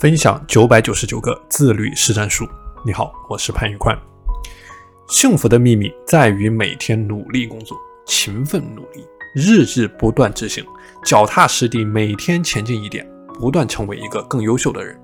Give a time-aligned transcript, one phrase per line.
[0.00, 2.48] 分享九百九十九个自律实战术。
[2.86, 3.94] 你好，我是潘玉宽。
[5.10, 10.64] 幸福的秘密在于每天努力工作，勤奋努力，日日不断执行，
[11.04, 13.06] 脚踏实地，每天前进一点，
[13.38, 14.98] 不断成为一个更优秀的人。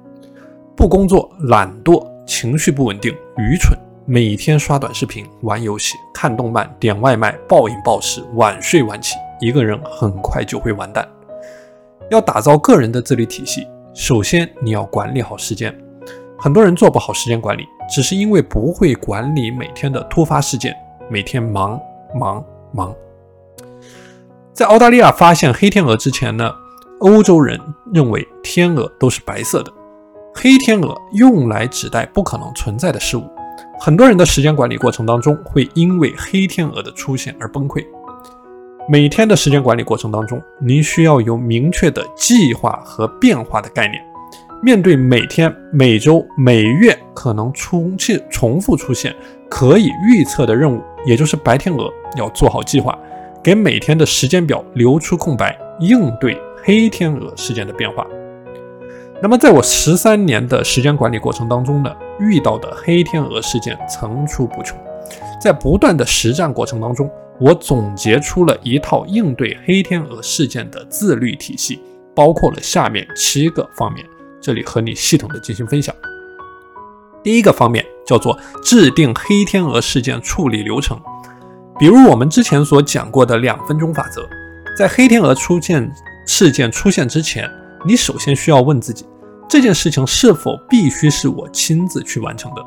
[0.74, 11.06] 不工作、懒惰、情绪不稳定、愚蠢，每天刷短视频、玩游戏、看动漫、点外卖、暴饮暴食、晚睡晚起，一个人很快就会完蛋。
[12.10, 15.74] 要打造个人的自律体系，首先你要管理好时间。
[16.38, 20.77] 很多人做不好时间管理，只是因为不会管理每天的突发事件，
[21.09, 21.80] 每天忙
[22.14, 22.95] 忙忙。
[24.52, 26.52] 在澳大利亚发现黑天鹅之前呢，
[27.01, 27.59] 欧洲人
[27.90, 29.73] 认为天鹅都是白色的。
[30.34, 33.24] 黑天鹅用来指代不可能存在的事物。
[33.80, 37.82] 很多人的时间管理过程当中会因为黑天鹅的出现而崩溃。
[38.88, 44.01] 每天的时间管理过程当中，您需要有明确的计划和变化的概念。
[44.62, 49.12] 面对每天、每周、每月可能出现、重复出现、
[49.51, 52.96] 可以预测的任务，也就是白天鹅，要做好计划，
[53.43, 58.06] 给每天的时间表留出空白，应对黑天鹅事件的变化。
[59.21, 64.78] 那么，在我十三年的时间管理过程当中呢，遇到的黑天鹅事件层出不穷，
[65.41, 67.10] 在不断的实战过程当中。
[67.38, 71.81] 我总结出了一套应对黑天鹅事件的自律体系，
[72.15, 74.06] 包括了下面七个方面，
[74.41, 75.94] 这里和你系统的进行分享。
[77.22, 80.98] 第一个方面叫做制定黑天鹅事件处理流程，
[81.78, 84.26] 比如我们之前所讲过的两分钟法则，
[84.78, 85.91] 在黑天鹅出现
[86.26, 87.50] 事件出现之前，
[87.84, 89.04] 你首先需要问自己，
[89.47, 92.65] 这件事情是否必须是我亲自去完成的？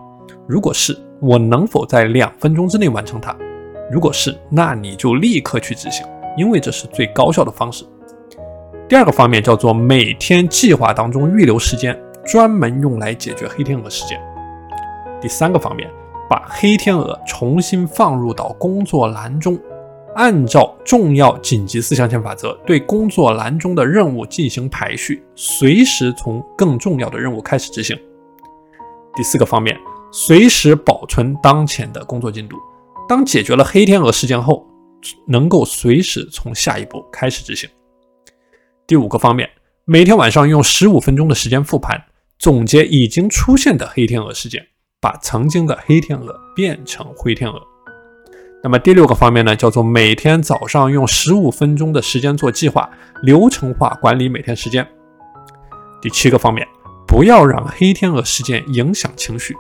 [0.48, 3.36] 如果是，我能否在两分钟之内完成它？
[3.92, 6.06] 如果是，那你就立刻去执行，
[6.38, 7.84] 因为这是最高效的方式。
[8.88, 14.20] 第二个方面叫做每天计划当中预留时间，专门用来解决黑天鹅事件。
[15.22, 15.89] 第三个方面，
[16.30, 19.60] 把黑天鹅重新放入到工作栏中，
[20.16, 27.98] 按照重要紧急四象限法则，对工作栏中的任务进行排序，随时从更重要的任务开始执行。
[29.16, 29.77] 第四个方面，
[30.11, 32.56] 随时保存当前的工作进度。
[33.09, 34.67] 当解决了黑天鹅事件后，
[35.27, 37.67] 能够随时从下一步开始执行。
[38.86, 39.49] 第五个方面，
[39.86, 41.99] 每天晚上用十五分钟的时间复盘，
[42.37, 44.64] 总结已经出现的黑天鹅事件，
[45.02, 47.59] 把曾经的黑天鹅变成灰天鹅。
[48.61, 52.87] 那么第六个方面呢，叫做每天早上用十五分钟的时间做计划，
[53.23, 54.87] 流程化管理每天时间。
[55.99, 56.67] 第七个方面，
[57.08, 59.55] 不要让黑天鹅事件影响情绪。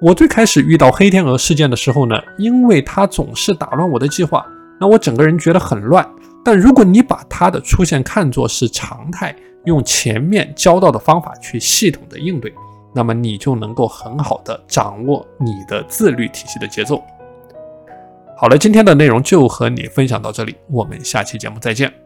[0.00, 4.44] 我最开始遇到黑天鹅事件的时候呢，因为它总是打乱我的计划，
[4.78, 6.06] 那我整个人觉得很乱。
[6.44, 9.34] 但如果你把它的出现看作是常态，
[9.64, 12.52] 用前面教到的方法去系统的应对，
[12.94, 17.02] 那么你就能够很好的掌握你的自律体系的节奏。
[18.36, 22.03] 好了，今天的内容就和你分享到这里，我们下期节目再见。